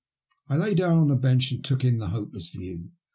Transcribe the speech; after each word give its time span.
I 0.49 0.57
sat 0.57 0.77
down 0.77 0.97
on 0.97 1.11
a 1.11 1.15
bench 1.15 1.51
and 1.51 1.63
took 1.63 1.85
in 1.85 1.99
the 1.99 2.07
hopeless 2.07 2.49
view. 2.49 2.89